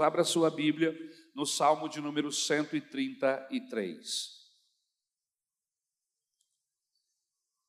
[0.00, 0.96] Abra sua Bíblia
[1.34, 4.36] no Salmo de número 133.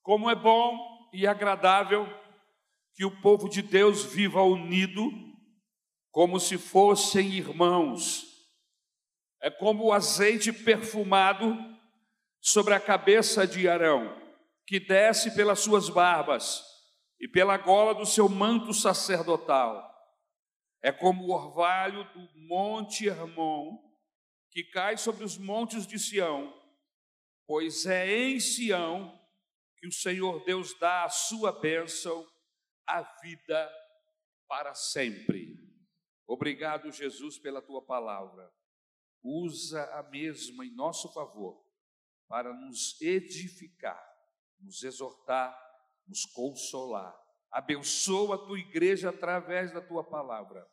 [0.01, 2.07] Como é bom e agradável
[2.93, 5.11] que o povo de Deus viva unido,
[6.11, 8.25] como se fossem irmãos.
[9.41, 11.55] É como o azeite perfumado
[12.39, 14.15] sobre a cabeça de Arão,
[14.65, 16.63] que desce pelas suas barbas
[17.19, 19.86] e pela gola do seu manto sacerdotal.
[20.81, 23.77] É como o orvalho do monte Hermon,
[24.51, 26.53] que cai sobre os montes de Sião,
[27.45, 29.17] pois é em Sião
[29.77, 32.27] que o Senhor Deus dá a sua bênção,
[32.85, 33.71] a vida
[34.47, 35.57] para sempre.
[36.25, 38.51] Obrigado, Jesus, pela tua palavra.
[39.23, 41.63] Usa a mesma em nosso favor
[42.27, 44.03] para nos edificar,
[44.59, 45.57] nos exortar,
[46.07, 47.15] nos consolar.
[47.51, 50.67] Abençoa a tua igreja através da tua palavra.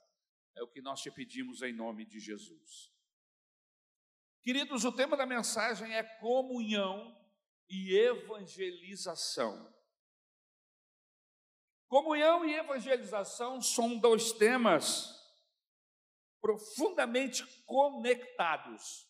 [0.56, 2.92] É o que nós te pedimos em nome de Jesus.
[4.42, 7.16] Queridos, o tema da mensagem é comunhão
[7.68, 9.72] e evangelização.
[11.88, 15.14] Comunhão e evangelização são dois temas
[16.40, 19.08] profundamente conectados.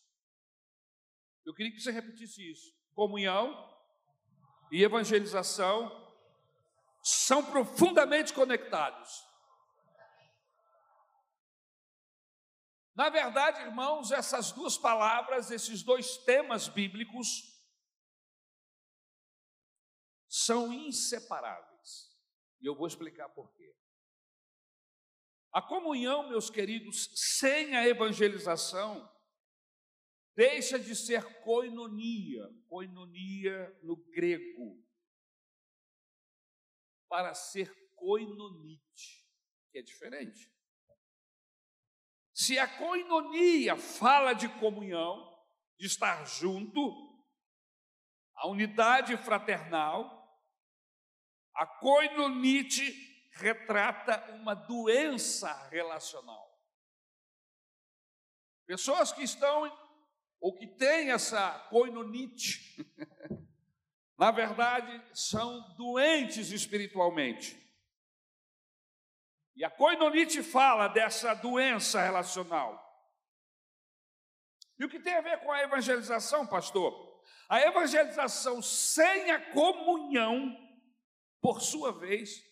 [1.45, 2.73] Eu queria que você repetisse isso.
[2.95, 3.75] Comunhão
[4.71, 6.04] e evangelização
[7.05, 9.23] são profundamente conectados.
[12.95, 17.53] Na verdade, irmãos, essas duas palavras, esses dois temas bíblicos,
[20.27, 22.11] são inseparáveis.
[22.61, 23.77] E eu vou explicar por quê.
[25.53, 29.13] A comunhão, meus queridos, sem a evangelização,
[30.35, 34.84] deixa de ser koinonia, koinonia no grego,
[37.15, 39.25] para ser koinonite,
[39.71, 40.53] que é diferente.
[42.35, 45.33] Se a koinonia fala de comunhão,
[45.79, 46.81] de estar junto,
[48.35, 50.43] a unidade fraternal,
[51.55, 56.53] a koinonite retrata uma doença relacional.
[58.67, 59.71] Pessoas que estão
[60.41, 62.75] ou que têm essa koinonite,
[64.25, 67.61] na verdade, são doentes espiritualmente.
[69.55, 72.83] E a koinonite fala dessa doença relacional.
[74.79, 77.23] E o que tem a ver com a evangelização, pastor?
[77.51, 80.57] A evangelização sem a comunhão,
[81.39, 82.43] por sua vez,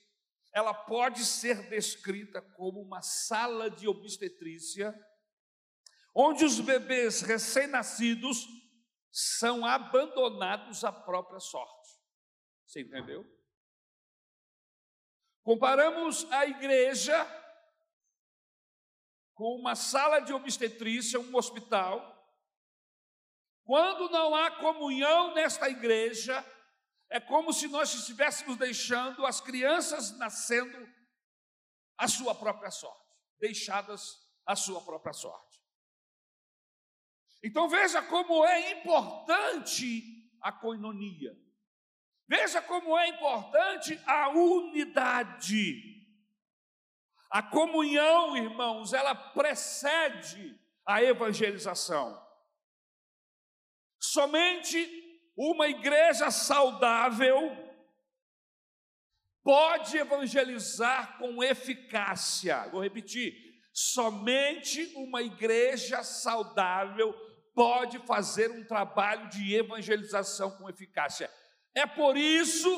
[0.52, 4.94] ela pode ser descrita como uma sala de obstetrícia,
[6.14, 8.46] onde os bebês recém-nascidos
[9.12, 12.00] são abandonados à própria sorte.
[12.66, 13.24] Você entendeu?
[15.42, 17.14] Comparamos a igreja
[19.34, 22.08] com uma sala de obstetrícia, um hospital.
[23.64, 26.44] Quando não há comunhão nesta igreja,
[27.10, 30.88] é como se nós estivéssemos deixando as crianças nascendo
[31.98, 35.61] à sua própria sorte, deixadas à sua própria sorte.
[37.42, 41.36] Então veja como é importante a coinonia.
[42.28, 45.92] Veja como é importante a unidade.
[47.30, 52.20] A comunhão, irmãos, ela precede a evangelização.
[53.98, 55.02] Somente
[55.36, 57.56] uma igreja saudável
[59.42, 62.68] pode evangelizar com eficácia.
[62.68, 63.34] Vou repetir:
[63.72, 67.14] somente uma igreja saudável
[67.54, 71.30] pode fazer um trabalho de evangelização com eficácia.
[71.74, 72.70] É por isso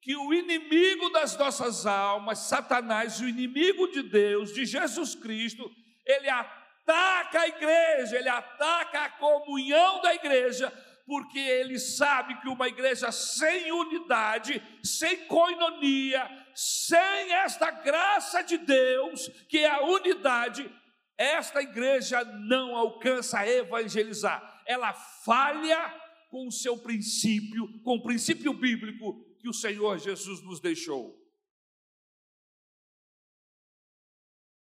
[0.00, 5.70] que o inimigo das nossas almas, Satanás, o inimigo de Deus, de Jesus Cristo,
[6.06, 10.72] ele ataca a igreja, ele ataca a comunhão da igreja,
[11.06, 19.28] porque ele sabe que uma igreja sem unidade, sem coinonia, sem esta graça de Deus,
[19.48, 20.70] que é a unidade,
[21.18, 25.90] esta igreja não alcança a evangelizar, ela falha
[26.30, 31.18] com o seu princípio, com o princípio bíblico que o Senhor Jesus nos deixou.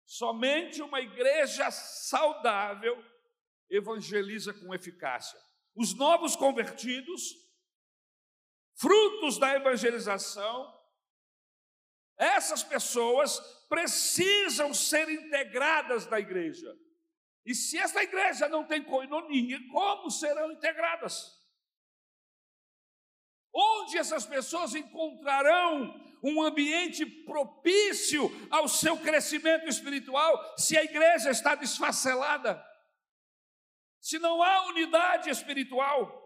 [0.06, 3.04] Somente uma igreja saudável
[3.68, 5.38] evangeliza com eficácia.
[5.74, 7.34] Os novos convertidos,
[8.76, 10.74] frutos da evangelização,
[12.16, 16.74] essas pessoas precisam ser integradas na igreja.
[17.44, 21.32] E se essa igreja não tem coinonia, como serão integradas?
[23.54, 31.54] Onde essas pessoas encontrarão um ambiente propício ao seu crescimento espiritual se a igreja está
[31.54, 32.62] desfacelada,
[34.00, 36.24] se não há unidade espiritual.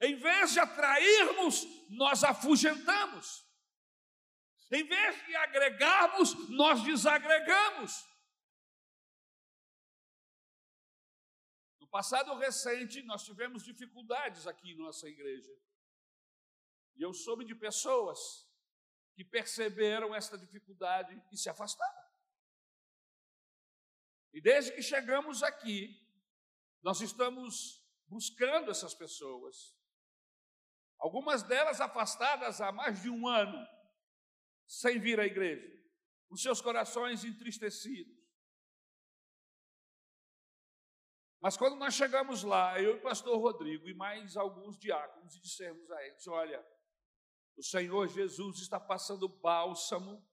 [0.00, 3.44] Em vez de atrairmos, nós afugentamos.
[4.74, 8.04] Em vez de agregarmos, nós desagregamos.
[11.78, 15.54] No passado recente, nós tivemos dificuldades aqui em nossa igreja.
[16.96, 18.50] E eu soube de pessoas
[19.14, 22.04] que perceberam esta dificuldade e se afastaram.
[24.32, 26.04] E desde que chegamos aqui,
[26.82, 29.72] nós estamos buscando essas pessoas.
[30.98, 33.73] Algumas delas afastadas há mais de um ano,
[34.66, 35.70] sem vir à igreja,
[36.28, 38.14] com seus corações entristecidos.
[41.40, 45.40] Mas quando nós chegamos lá, eu e o pastor Rodrigo e mais alguns diáconos, e
[45.40, 46.64] dissemos a eles: olha,
[47.54, 50.26] o Senhor Jesus está passando bálsamo,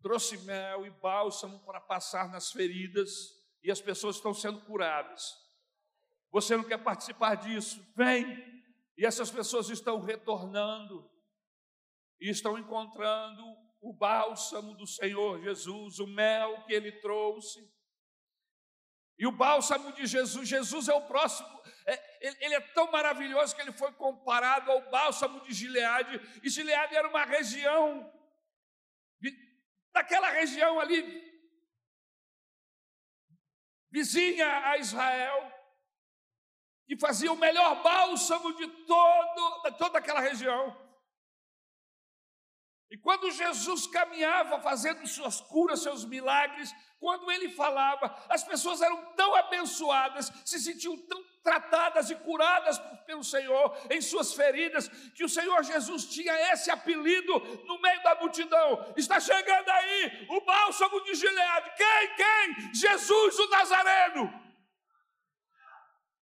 [0.00, 3.10] trouxe mel e bálsamo para passar nas feridas,
[3.62, 5.38] e as pessoas estão sendo curadas.
[6.30, 7.84] Você não quer participar disso?
[7.94, 8.24] Vem!
[8.96, 11.11] E essas pessoas estão retornando
[12.22, 13.42] e estão encontrando
[13.80, 17.60] o bálsamo do Senhor Jesus, o mel que ele trouxe.
[19.18, 21.48] E o bálsamo de Jesus, Jesus é o próximo,
[21.84, 26.94] é, ele, é tão maravilhoso que ele foi comparado ao bálsamo de Gileade, e Gileade
[26.94, 28.08] era uma região,
[29.92, 31.02] daquela região ali,
[33.90, 35.52] vizinha a Israel,
[36.86, 40.81] que fazia o melhor bálsamo de todo, de toda aquela região.
[42.92, 49.02] E quando Jesus caminhava fazendo suas curas, seus milagres, quando ele falava, as pessoas eram
[49.14, 55.28] tão abençoadas, se sentiam tão tratadas e curadas pelo Senhor em suas feridas, que o
[55.28, 57.32] Senhor Jesus tinha esse apelido
[57.64, 58.92] no meio da multidão.
[58.94, 61.72] Está chegando aí o bálsamo de Gileade.
[61.74, 62.14] Quem?
[62.14, 62.74] Quem?
[62.74, 64.52] Jesus o Nazareno.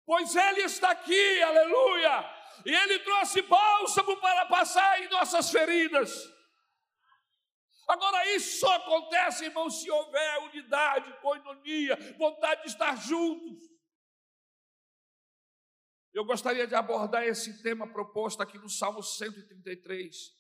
[0.07, 2.31] Pois ele está aqui, aleluia.
[2.65, 6.35] E ele trouxe bálsamo para passar em nossas feridas.
[7.87, 13.65] Agora, isso só acontece, irmão, se houver unidade, coinonia, vontade de estar juntos.
[16.13, 20.35] Eu gostaria de abordar esse tema proposto aqui no Salmo 133.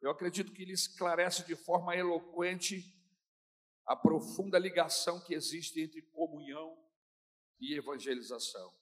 [0.00, 2.94] Eu acredito que ele esclarece de forma eloquente
[3.84, 6.76] a profunda ligação que existe entre comunhão
[7.60, 8.72] e evangelização.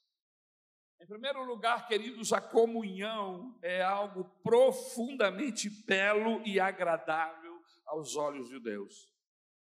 [1.01, 8.59] Em primeiro lugar, queridos, a comunhão é algo profundamente belo e agradável aos olhos de
[8.61, 9.13] Deus.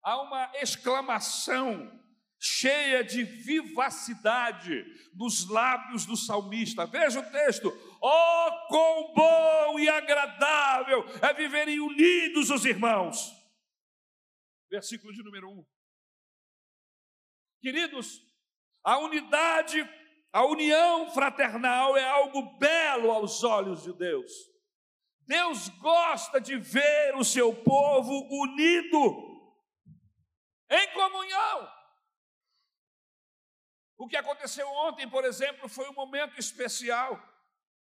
[0.02, 1.92] Há uma exclamação
[2.40, 6.86] cheia de vivacidade nos lábios do salmista.
[6.86, 7.68] Veja o texto:
[8.02, 13.34] Oh, quão bom e agradável é viverem unidos os irmãos.
[14.70, 15.66] Versículo de número 1.
[17.62, 18.22] Queridos,
[18.84, 19.84] a unidade
[20.38, 24.32] a união fraternal é algo belo aos olhos de Deus.
[25.26, 28.14] Deus gosta de ver o seu povo
[28.44, 29.58] unido,
[30.70, 31.74] em comunhão.
[33.98, 37.20] O que aconteceu ontem, por exemplo, foi um momento especial,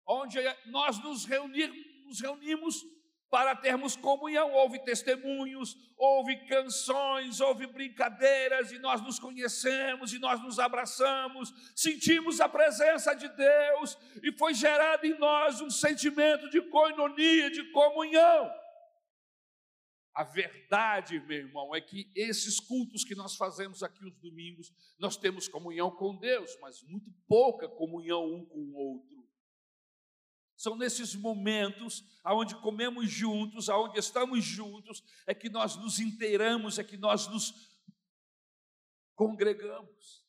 [0.07, 1.73] onde nós nos, reunir,
[2.07, 2.85] nos reunimos
[3.31, 4.53] para termos comunhão.
[4.53, 12.41] Houve testemunhos, houve canções, houve brincadeiras, e nós nos conhecemos, e nós nos abraçamos, sentimos
[12.41, 18.51] a presença de Deus, e foi gerado em nós um sentimento de coinonia, de comunhão.
[20.15, 25.17] A verdade, meu irmão, é que esses cultos que nós fazemos aqui os domingos, nós
[25.17, 29.18] temos comunhão com Deus, mas muito pouca comunhão um com o outro.
[30.59, 36.85] São nesses momentos aonde comemos juntos, aonde estamos juntos, é que nós nos inteiramos, é
[36.85, 37.55] que nós nos
[39.15, 40.27] congregamos.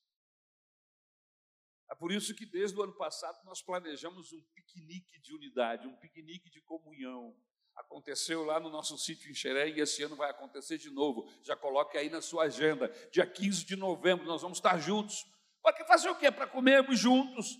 [1.89, 5.95] É por isso que desde o ano passado nós planejamos um piquenique de unidade, um
[5.97, 7.35] piquenique de comunhão.
[7.75, 11.27] Aconteceu lá no nosso sítio em Xeré e esse ano vai acontecer de novo.
[11.41, 12.87] Já coloque aí na sua agenda.
[13.11, 15.25] Dia 15 de novembro nós vamos estar juntos.
[15.63, 16.31] Para fazer o quê?
[16.31, 17.57] Para comermos juntos.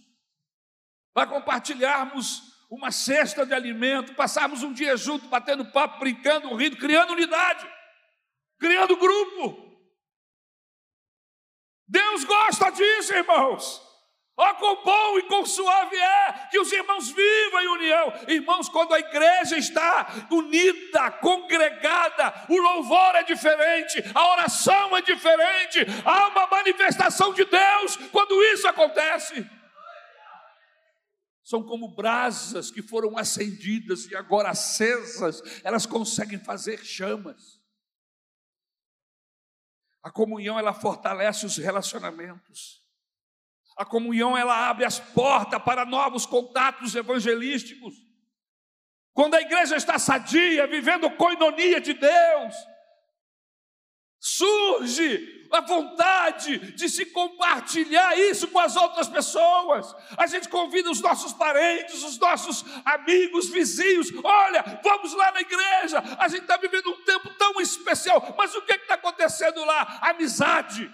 [1.12, 7.14] Para compartilharmos uma cesta de alimento, passarmos um dia junto, batendo papo, brincando, rindo, criando
[7.14, 7.68] unidade,
[8.60, 9.68] criando grupo.
[11.88, 13.82] Deus gosta disso, irmãos.
[14.38, 18.14] Ó, oh, quão bom e quão suave é que os irmãos vivam em união.
[18.28, 25.86] Irmãos, quando a igreja está unida, congregada, o louvor é diferente, a oração é diferente,
[26.06, 29.46] há uma manifestação de Deus quando isso acontece.
[31.50, 37.60] São como brasas que foram acendidas e agora acesas, elas conseguem fazer chamas.
[40.04, 42.86] A comunhão ela fortalece os relacionamentos.
[43.76, 47.96] A comunhão ela abre as portas para novos contatos evangelísticos.
[49.12, 52.56] Quando a igreja está sadia, vivendo coinonia de Deus,
[54.20, 59.96] surge a vontade de se compartilhar isso com as outras pessoas.
[60.18, 64.12] A gente convida os nossos parentes, os nossos amigos, vizinhos.
[64.24, 66.04] Olha, vamos lá na igreja.
[66.20, 68.36] A gente está vivendo um tempo tão especial.
[68.38, 70.00] Mas o que está acontecendo lá?
[70.02, 70.92] Amizade,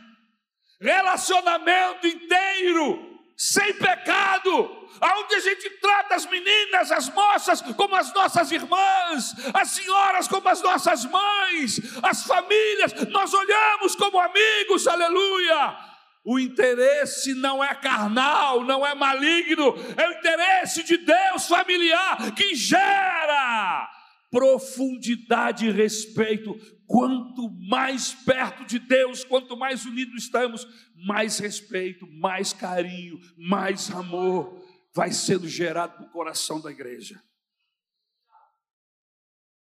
[0.79, 8.51] relacionamento inteiro sem pecado, aonde a gente trata as meninas, as moças como as nossas
[8.51, 15.77] irmãs, as senhoras como as nossas mães, as famílias, nós olhamos como amigos, aleluia.
[16.23, 22.55] O interesse não é carnal, não é maligno, é o interesse de Deus familiar que
[22.55, 23.87] gera
[24.31, 26.55] profundidade e respeito.
[26.87, 30.65] Quanto mais perto de Deus, quanto mais unidos estamos,
[30.95, 34.63] mais respeito, mais carinho, mais amor
[34.95, 37.21] vai sendo gerado no coração da igreja.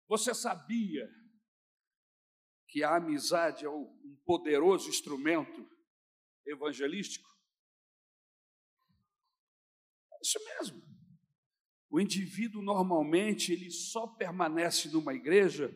[0.07, 1.09] Você sabia
[2.69, 5.69] que a amizade é um poderoso instrumento
[6.47, 7.29] evangelístico?
[10.13, 10.83] É isso mesmo.
[11.91, 15.75] O indivíduo normalmente ele só permanece numa igreja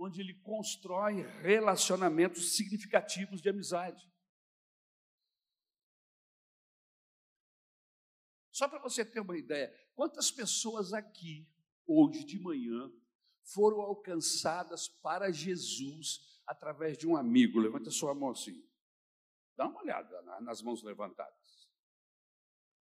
[0.00, 4.10] onde ele constrói relacionamentos significativos de amizade.
[8.50, 11.46] Só para você ter uma ideia, quantas pessoas aqui,
[11.86, 12.90] hoje de manhã,
[13.42, 17.60] foram alcançadas para Jesus através de um amigo?
[17.60, 18.66] Levanta sua mão assim.
[19.54, 21.68] Dá uma olhada nas mãos levantadas.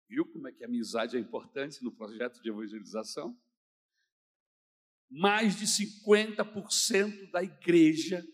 [0.07, 3.35] Viu como é que a amizade é importante no projeto de evangelização?
[5.11, 8.25] Mais de 50% da igreja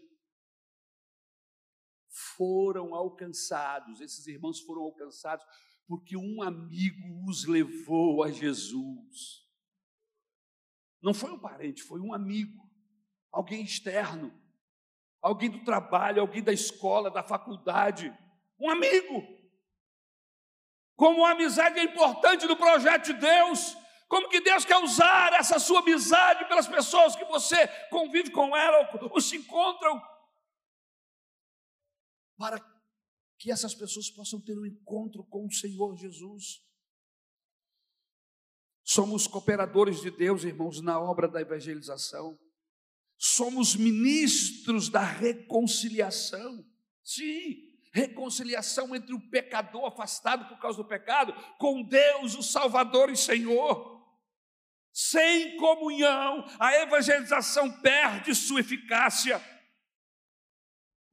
[2.38, 5.46] foram alcançados, esses irmãos foram alcançados
[5.88, 9.48] porque um amigo os levou a Jesus.
[11.02, 12.70] Não foi um parente, foi um amigo,
[13.32, 14.34] alguém externo,
[15.22, 18.14] alguém do trabalho, alguém da escola, da faculdade,
[18.60, 19.24] um amigo.
[20.96, 25.60] Como a amizade é importante no projeto de Deus, como que Deus quer usar essa
[25.60, 30.02] sua amizade pelas pessoas que você convive com ela ou, ou se encontram,
[32.38, 32.60] para
[33.38, 36.66] que essas pessoas possam ter um encontro com o Senhor Jesus.
[38.84, 42.40] Somos cooperadores de Deus, irmãos, na obra da evangelização.
[43.18, 46.66] Somos ministros da reconciliação.
[47.04, 53.18] Sim, reconciliação entre o pecador afastado por causa do pecado com Deus, o Salvador e
[53.18, 53.97] Senhor.
[55.10, 59.42] Sem comunhão, a evangelização perde sua eficácia.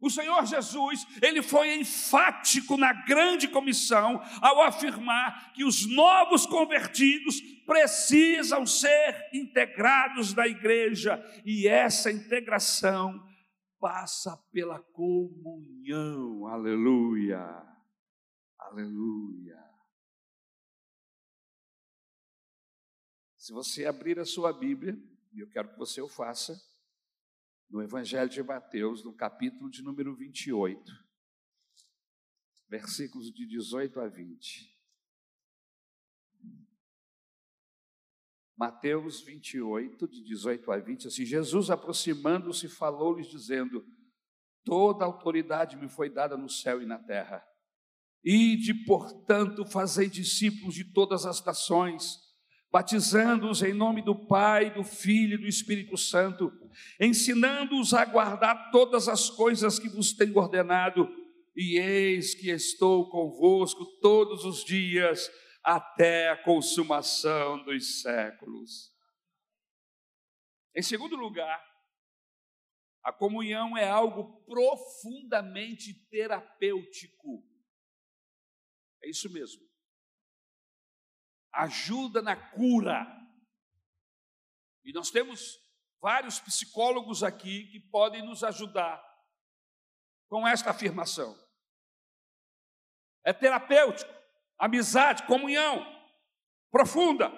[0.01, 7.41] O Senhor Jesus, ele foi enfático na grande comissão ao afirmar que os novos convertidos
[7.65, 13.19] precisam ser integrados na igreja, e essa integração
[13.81, 16.47] passa pela comunhão.
[16.49, 17.63] Aleluia.
[18.59, 19.64] Aleluia.
[23.45, 24.99] Se você abrir a sua Bíblia,
[25.31, 26.59] e eu quero que você o faça,
[27.69, 30.83] no Evangelho de Mateus, no capítulo de número 28,
[32.71, 34.75] versículos de 18 a 20.
[38.57, 43.87] Mateus 28, de 18 a 20, assim: Jesus aproximando-se, falou-lhes, dizendo:
[44.65, 47.47] Toda autoridade me foi dada no céu e na terra.
[48.25, 52.24] Ide, portanto, fazei discípulos de todas as nações,
[52.75, 56.51] batizando-os em nome do Pai, do Filho e do Espírito Santo,
[57.01, 61.09] ensinando-os a guardar todas as coisas que vos tenho ordenado,
[61.55, 65.31] e eis que estou convosco todos os dias
[65.63, 68.93] até a consumação dos séculos.
[70.75, 71.65] Em segundo lugar,
[73.05, 77.41] a comunhão é algo profundamente terapêutico.
[79.01, 79.63] É isso mesmo.
[81.55, 83.07] Ajuda na cura.
[84.85, 85.59] E nós temos
[86.01, 89.03] vários psicólogos aqui que podem nos ajudar
[90.29, 91.35] com esta afirmação.
[93.25, 94.13] É terapêutico
[94.59, 95.87] amizade, comunhão
[96.71, 97.33] profunda.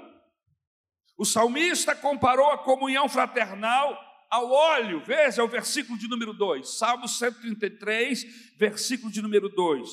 [1.16, 3.98] O salmista comparou a comunhão fraternal
[4.30, 9.88] ao óleo, veja o versículo de número 2, Salmo 133, versículo de número 2.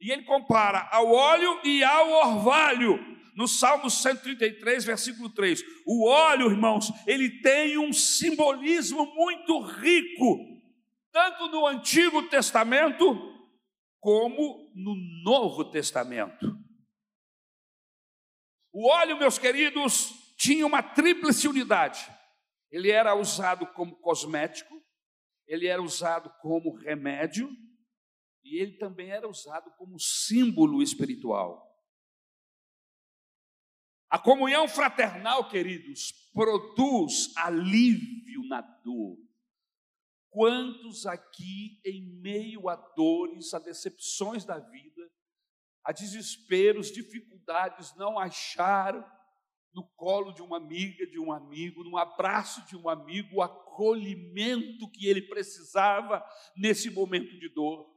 [0.00, 3.19] E ele compara ao óleo e ao orvalho.
[3.40, 5.62] No Salmo 133, versículo 3.
[5.86, 10.60] O óleo, irmãos, ele tem um simbolismo muito rico,
[11.10, 13.02] tanto no Antigo Testamento
[13.98, 14.94] como no
[15.24, 16.54] Novo Testamento.
[18.70, 21.98] O óleo, meus queridos, tinha uma tríplice unidade.
[22.70, 24.78] Ele era usado como cosmético,
[25.46, 27.50] ele era usado como remédio
[28.44, 31.69] e ele também era usado como símbolo espiritual.
[34.10, 39.16] A comunhão fraternal, queridos, produz alívio na dor.
[40.28, 45.10] Quantos aqui, em meio a dores, a decepções da vida,
[45.84, 49.04] a desesperos, dificuldades, não acharam
[49.72, 54.90] no colo de uma amiga, de um amigo, no abraço de um amigo, o acolhimento
[54.90, 56.24] que ele precisava
[56.56, 57.88] nesse momento de dor.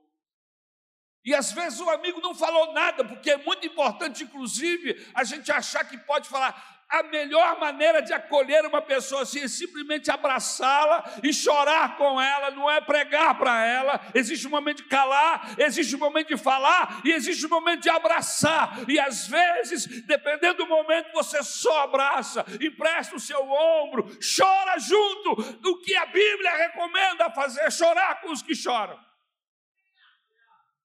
[1.26, 5.52] E às vezes o amigo não falou nada, porque é muito importante, inclusive, a gente
[5.52, 6.72] achar que pode falar.
[6.90, 12.52] A melhor maneira de acolher uma pessoa assim é simplesmente abraçá-la e chorar com ela,
[12.52, 14.00] não é pregar para ela.
[14.14, 17.90] Existe um momento de calar, existe um momento de falar e existe um momento de
[17.90, 18.78] abraçar.
[18.88, 25.32] E às vezes, dependendo do momento, você só abraça, empresta o seu ombro, chora junto.
[25.68, 29.13] O que a Bíblia recomenda fazer, chorar com os que choram.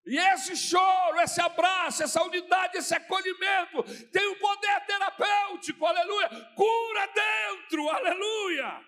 [0.08, 7.06] E esse choro, esse abraço, essa unidade, esse acolhimento tem um poder terapêutico, aleluia, cura
[7.08, 8.86] dentro, aleluia.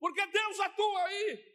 [0.00, 1.53] Porque Deus atua aí.